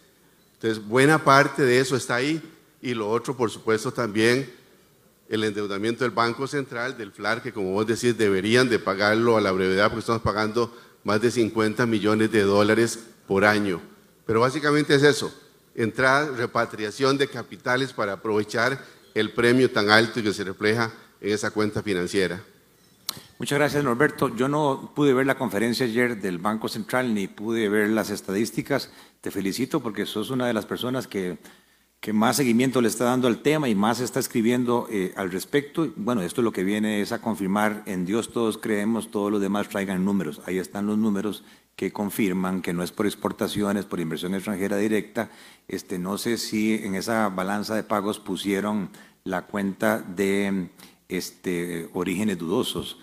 Entonces, 0.55 0.85
buena 0.85 1.23
parte 1.23 1.63
de 1.63 1.79
eso 1.79 1.95
está 1.95 2.15
ahí. 2.15 2.41
Y 2.81 2.93
lo 2.93 3.09
otro, 3.09 3.35
por 3.35 3.49
supuesto, 3.49 3.91
también 3.91 4.51
el 5.29 5.43
endeudamiento 5.43 6.03
del 6.03 6.11
Banco 6.11 6.47
Central, 6.47 6.97
del 6.97 7.11
FLAR, 7.11 7.41
que 7.41 7.53
como 7.53 7.71
vos 7.71 7.85
decís, 7.85 8.17
deberían 8.17 8.69
de 8.69 8.79
pagarlo 8.79 9.37
a 9.37 9.41
la 9.41 9.51
brevedad, 9.51 9.87
porque 9.87 9.99
estamos 9.99 10.21
pagando 10.21 10.75
más 11.03 11.21
de 11.21 11.31
50 11.31 11.85
millones 11.85 12.31
de 12.31 12.41
dólares 12.41 12.99
por 13.27 13.45
año. 13.45 13.81
Pero 14.25 14.41
básicamente 14.41 14.95
es 14.95 15.03
eso, 15.03 15.33
entrada, 15.75 16.35
repatriación 16.35 17.17
de 17.17 17.27
capitales 17.27 17.93
para 17.93 18.13
aprovechar 18.13 18.83
el 19.13 19.31
premio 19.33 19.69
tan 19.71 19.89
alto 19.89 20.21
que 20.21 20.33
se 20.33 20.43
refleja 20.43 20.91
en 21.21 21.33
esa 21.33 21.51
cuenta 21.51 21.83
financiera. 21.83 22.43
Muchas 23.39 23.57
gracias, 23.57 23.85
Norberto. 23.85 24.35
Yo 24.35 24.49
no 24.49 24.91
pude 24.93 25.13
ver 25.13 25.25
la 25.25 25.37
conferencia 25.37 25.85
ayer 25.85 26.19
del 26.19 26.39
Banco 26.39 26.67
Central 26.67 27.13
ni 27.13 27.29
pude 27.29 27.69
ver 27.69 27.87
las 27.87 28.09
estadísticas. 28.09 28.91
Te 29.21 29.31
felicito 29.31 29.79
porque 29.79 30.05
sos 30.05 30.29
una 30.29 30.45
de 30.45 30.51
las 30.51 30.65
personas 30.65 31.07
que, 31.07 31.37
que 32.01 32.11
más 32.11 32.35
seguimiento 32.35 32.81
le 32.81 32.89
está 32.89 33.05
dando 33.05 33.29
al 33.29 33.41
tema 33.41 33.69
y 33.69 33.75
más 33.75 34.01
está 34.01 34.19
escribiendo 34.19 34.89
eh, 34.91 35.13
al 35.15 35.31
respecto. 35.31 35.89
Bueno, 35.95 36.21
esto 36.21 36.41
lo 36.41 36.51
que 36.51 36.65
viene 36.65 36.99
es 36.99 37.13
a 37.13 37.21
confirmar, 37.21 37.83
en 37.85 38.05
Dios 38.05 38.33
todos 38.33 38.57
creemos, 38.57 39.09
todos 39.09 39.31
los 39.31 39.39
demás 39.39 39.69
traigan 39.69 40.03
números. 40.03 40.41
Ahí 40.45 40.57
están 40.57 40.87
los 40.87 40.97
números 40.97 41.45
que 41.77 41.93
confirman 41.93 42.61
que 42.61 42.73
no 42.73 42.83
es 42.83 42.91
por 42.91 43.05
exportaciones, 43.05 43.85
por 43.85 44.01
inversión 44.01 44.35
extranjera 44.35 44.75
directa. 44.75 45.31
Este, 45.69 45.97
no 45.97 46.17
sé 46.17 46.37
si 46.37 46.73
en 46.73 46.93
esa 46.93 47.29
balanza 47.29 47.73
de 47.73 47.83
pagos 47.83 48.19
pusieron 48.19 48.89
la 49.23 49.43
cuenta 49.43 49.99
de 49.99 50.71
este, 51.07 51.89
orígenes 51.93 52.37
dudosos 52.37 52.97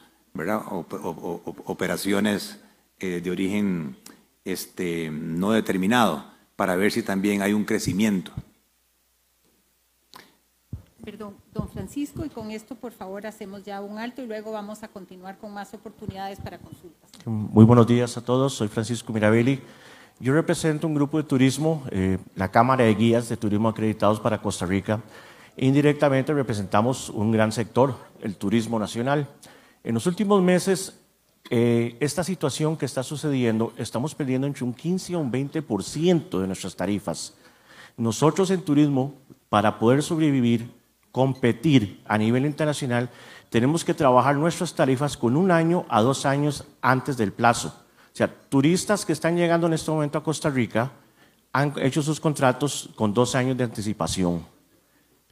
operaciones 1.64 2.60
eh, 2.98 3.20
de 3.20 3.30
origen 3.30 3.96
este, 4.44 5.10
no 5.10 5.52
determinado 5.52 6.24
para 6.56 6.76
ver 6.76 6.92
si 6.92 7.02
también 7.02 7.42
hay 7.42 7.52
un 7.52 7.64
crecimiento. 7.64 8.32
Perdón, 11.04 11.36
don 11.54 11.68
Francisco, 11.68 12.24
y 12.24 12.28
con 12.28 12.50
esto 12.50 12.74
por 12.74 12.90
favor 12.90 13.26
hacemos 13.26 13.62
ya 13.62 13.80
un 13.80 13.98
alto 13.98 14.22
y 14.22 14.26
luego 14.26 14.50
vamos 14.50 14.82
a 14.82 14.88
continuar 14.88 15.38
con 15.38 15.54
más 15.54 15.72
oportunidades 15.72 16.40
para 16.40 16.58
consultas. 16.58 17.10
Muy 17.24 17.64
buenos 17.64 17.86
días 17.86 18.16
a 18.16 18.24
todos, 18.24 18.54
soy 18.54 18.66
Francisco 18.66 19.12
Mirabelli. 19.12 19.60
Yo 20.18 20.32
represento 20.32 20.86
un 20.86 20.94
grupo 20.94 21.18
de 21.18 21.24
turismo, 21.24 21.84
eh, 21.90 22.18
la 22.34 22.50
Cámara 22.50 22.84
de 22.84 22.94
Guías 22.94 23.28
de 23.28 23.36
Turismo 23.36 23.68
Acreditados 23.68 24.18
para 24.18 24.40
Costa 24.40 24.66
Rica. 24.66 25.00
Indirectamente 25.56 26.32
representamos 26.32 27.10
un 27.10 27.30
gran 27.30 27.52
sector, 27.52 27.94
el 28.22 28.34
turismo 28.34 28.78
nacional. 28.78 29.28
En 29.86 29.94
los 29.94 30.08
últimos 30.08 30.42
meses, 30.42 30.98
eh, 31.48 31.96
esta 32.00 32.24
situación 32.24 32.76
que 32.76 32.86
está 32.86 33.04
sucediendo, 33.04 33.72
estamos 33.76 34.16
perdiendo 34.16 34.48
entre 34.48 34.64
un 34.64 34.74
15 34.74 35.14
a 35.14 35.18
un 35.18 35.30
20% 35.30 36.40
de 36.40 36.46
nuestras 36.48 36.74
tarifas. 36.74 37.34
Nosotros 37.96 38.50
en 38.50 38.62
turismo, 38.62 39.14
para 39.48 39.78
poder 39.78 40.02
sobrevivir, 40.02 40.68
competir 41.12 42.02
a 42.04 42.18
nivel 42.18 42.46
internacional, 42.46 43.10
tenemos 43.48 43.84
que 43.84 43.94
trabajar 43.94 44.34
nuestras 44.34 44.74
tarifas 44.74 45.16
con 45.16 45.36
un 45.36 45.52
año 45.52 45.86
a 45.88 46.02
dos 46.02 46.26
años 46.26 46.64
antes 46.82 47.16
del 47.16 47.32
plazo. 47.32 47.68
O 47.68 48.16
sea, 48.16 48.26
turistas 48.26 49.06
que 49.06 49.12
están 49.12 49.36
llegando 49.36 49.68
en 49.68 49.74
este 49.74 49.92
momento 49.92 50.18
a 50.18 50.24
Costa 50.24 50.50
Rica 50.50 50.90
han 51.52 51.72
hecho 51.76 52.02
sus 52.02 52.18
contratos 52.18 52.90
con 52.96 53.14
dos 53.14 53.36
años 53.36 53.56
de 53.56 53.62
anticipación. 53.62 54.44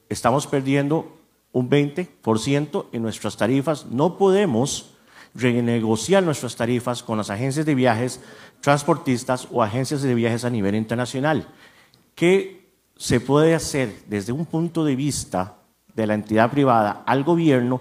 Estamos 0.08 0.46
perdiendo 0.46 1.23
un 1.54 1.70
20% 1.70 2.86
en 2.92 3.02
nuestras 3.02 3.38
tarifas. 3.38 3.86
No 3.86 4.18
podemos 4.18 4.90
renegociar 5.34 6.22
nuestras 6.22 6.56
tarifas 6.56 7.02
con 7.02 7.16
las 7.16 7.30
agencias 7.30 7.64
de 7.64 7.74
viajes, 7.74 8.20
transportistas 8.60 9.48
o 9.50 9.62
agencias 9.62 10.02
de 10.02 10.14
viajes 10.14 10.44
a 10.44 10.50
nivel 10.50 10.74
internacional. 10.74 11.48
¿Qué 12.14 12.68
se 12.96 13.20
puede 13.20 13.54
hacer 13.54 14.02
desde 14.08 14.32
un 14.32 14.46
punto 14.46 14.84
de 14.84 14.96
vista 14.96 15.56
de 15.94 16.06
la 16.06 16.14
entidad 16.14 16.50
privada 16.50 17.02
al 17.06 17.24
gobierno 17.24 17.80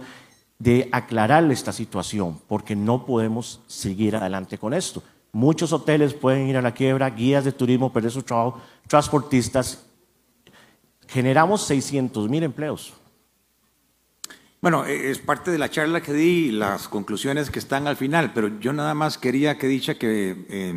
de 0.59 0.87
aclararle 0.91 1.53
esta 1.53 1.73
situación, 1.73 2.39
porque 2.47 2.75
no 2.75 3.05
podemos 3.05 3.59
seguir 3.67 4.15
adelante 4.15 4.57
con 4.57 4.73
esto. 4.73 5.03
Muchos 5.31 5.73
hoteles 5.73 6.13
pueden 6.13 6.47
ir 6.47 6.57
a 6.57 6.61
la 6.61 6.73
quiebra, 6.73 7.09
guías 7.09 7.43
de 7.43 7.51
turismo 7.51 7.91
perder 7.91 8.11
su 8.11 8.21
trabajo, 8.21 8.61
transportistas. 8.87 9.83
Generamos 11.07 11.63
600 11.63 12.29
mil 12.29 12.43
empleos. 12.43 12.93
Bueno, 14.63 14.86
e, 14.86 15.12
es 15.12 15.20
parte 15.20 15.51
de 15.51 15.58
la 15.58 15.70
charla 15.70 16.00
que 16.00 16.13
di, 16.13 16.50
las 16.50 16.88
conclusiones 16.88 17.51
que 17.51 17.60
están 17.60 17.86
al 17.86 17.98
final, 17.98 18.32
pero 18.34 18.48
yo 18.62 18.72
nada 18.72 18.93
más 18.93 19.17
quería 19.17 19.58
que 19.58 19.67
dicha 19.67 19.96
que 19.96 20.46
eh, 20.48 20.74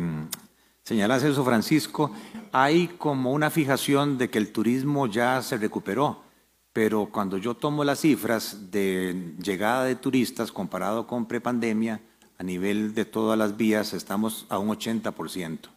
señalase 0.83 1.29
eso, 1.29 1.45
Francisco, 1.45 2.11
hay 2.51 2.89
como 2.97 3.31
una 3.31 3.49
fijación 3.49 4.17
de 4.17 4.29
que 4.29 4.39
el 4.39 4.51
turismo 4.51 5.07
ya 5.07 5.41
se 5.41 5.55
recuperó 5.55 6.27
pero 6.73 7.07
cuando 7.11 7.37
yo 7.37 7.55
tomo 7.55 7.83
las 7.83 8.01
cifras 8.01 8.69
de 8.69 9.33
llegada 9.41 9.85
de 9.85 9.95
turistas 9.95 10.51
comparado 10.51 11.07
con 11.07 11.25
prepandemia, 11.25 12.01
a 12.37 12.43
nivel 12.43 12.93
de 12.93 13.03
todas 13.03 13.35
las 13.35 13.57
vías 13.57 13.93
estamos 13.93 14.45
a 14.49 14.59
un 14.59 14.69
80%. 14.69 15.76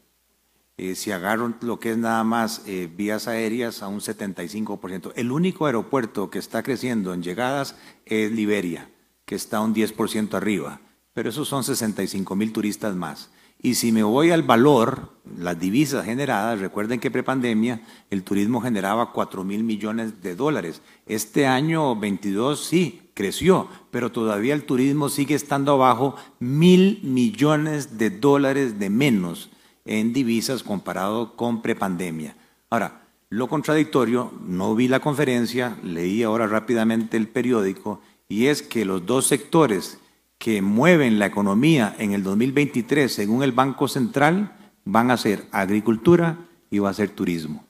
Eh, 0.83 0.95
si 0.95 1.13
agarro 1.13 1.53
lo 1.61 1.79
que 1.79 1.91
es 1.91 1.99
nada 1.99 2.25
más 2.25 2.63
eh, 2.65 2.89
vías 2.91 3.29
aéreas, 3.29 3.83
a 3.83 3.89
un 3.89 4.01
75%. 4.01 5.13
El 5.15 5.31
único 5.31 5.67
aeropuerto 5.67 6.31
que 6.31 6.39
está 6.39 6.63
creciendo 6.63 7.13
en 7.13 7.23
llegadas 7.23 7.77
es 8.07 8.33
Liberia, 8.33 8.91
que 9.27 9.35
está 9.35 9.61
un 9.61 9.75
10% 9.75 10.33
arriba, 10.33 10.81
pero 11.13 11.29
esos 11.29 11.49
son 11.49 11.65
65 11.65 12.35
mil 12.35 12.51
turistas 12.55 12.97
más. 12.97 13.31
Y 13.61 13.75
si 13.75 13.93
me 13.93 14.03
voy 14.03 14.31
al 14.31 14.43
valor, 14.43 15.21
las 15.37 15.61
divisas 15.61 16.07
generadas, 16.07 16.61
recuerden 16.61 16.99
que 16.99 17.11
prepandemia 17.11 17.83
el 18.09 18.23
turismo 18.23 18.63
generaba 18.63 19.13
4 19.13 19.45
mil 19.45 19.63
millones 19.63 20.23
de 20.23 20.35
dólares. 20.35 20.81
Este 21.05 21.47
año 21.47 21.95
22 21.95 22.59
sí 22.59 23.03
creció, 23.13 23.69
pero 23.91 24.13
todavía 24.13 24.55
el 24.55 24.65
turismo 24.65 25.11
sigue 25.11 25.35
estando 25.35 25.73
abajo 25.73 26.17
mil 26.39 27.01
millones 27.03 27.99
de 27.99 28.09
dólares 28.09 28.79
de 28.79 28.89
menos 28.89 29.51
en 29.91 30.13
divisas 30.13 30.63
comparado 30.63 31.35
con 31.35 31.63
prepandemia. 31.63 32.37
Ahora, 32.71 33.03
lo 33.29 33.49
contradictorio, 33.49 34.33
no 34.47 34.77
vi 34.77 34.87
la 34.87 35.01
conferencia, 35.01 35.77
leí 35.83 36.23
ahora 36.23 36.47
rápidamente 36.47 37.17
el 37.17 37.27
periódico, 37.27 38.01
y 38.29 38.47
es 38.47 38.63
que 38.63 38.85
los 38.85 39.05
dos 39.05 39.27
sectores 39.27 39.99
que 40.39 40.63
mueven 40.63 41.19
la 41.19 41.27
economía 41.27 41.97
en 41.99 42.13
el 42.13 42.23
2023, 42.23 43.13
según 43.13 43.43
el 43.43 43.51
Banco 43.51 43.89
Central, 43.89 44.57
van 44.85 45.11
a 45.11 45.17
ser 45.17 45.47
agricultura 45.51 46.39
y 46.71 46.79
va 46.79 46.91
a 46.91 46.95
ser 46.95 47.11
turismo. 47.11 47.65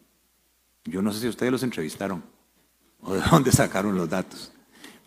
Yo 0.85 1.00
no 1.00 1.12
sé 1.12 1.20
si 1.20 1.28
ustedes 1.28 1.50
los 1.50 1.62
entrevistaron 1.62 2.22
o 3.00 3.14
de 3.14 3.22
dónde 3.30 3.50
sacaron 3.50 3.96
los 3.96 4.11
datos. 4.11 4.52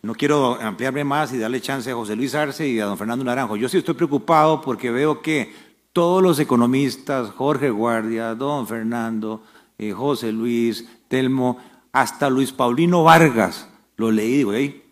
No 0.02 0.16
quiero 0.16 0.60
ampliarme 0.60 1.04
más 1.04 1.32
y 1.32 1.38
darle 1.38 1.62
chance 1.62 1.92
a 1.92 1.96
José 1.96 2.16
Luis 2.16 2.34
Arce 2.34 2.68
y 2.68 2.80
a 2.80 2.86
don 2.86 2.98
Fernando 2.98 3.24
Naranjo. 3.24 3.56
Yo 3.56 3.70
sí 3.70 3.78
estoy 3.78 3.94
preocupado 3.94 4.62
porque 4.62 4.92
veo 4.92 5.22
que 5.22 5.73
todos 5.94 6.24
los 6.24 6.40
economistas, 6.40 7.30
Jorge 7.30 7.70
Guardia, 7.70 8.34
don 8.34 8.68
Fernando, 8.68 9.44
eh, 9.78 9.92
José 9.92 10.32
Luis, 10.32 10.90
Telmo, 11.08 11.60
hasta 11.92 12.30
Luis 12.30 12.52
Paulino 12.52 13.04
Vargas, 13.04 13.70
lo 13.96 14.12
leí 14.12 14.38
digo, 14.38 14.54
hey, 14.54 14.84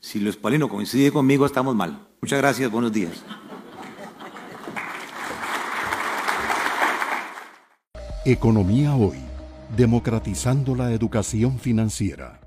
si 0.00 0.18
Luis 0.18 0.36
Paulino 0.36 0.68
coincide 0.68 1.12
conmigo, 1.12 1.44
estamos 1.44 1.76
mal. 1.76 2.08
Muchas 2.22 2.38
gracias, 2.38 2.70
buenos 2.70 2.90
días. 2.90 3.22
Economía 8.24 8.94
hoy, 8.94 9.18
democratizando 9.76 10.74
la 10.74 10.92
educación 10.92 11.58
financiera. 11.58 12.40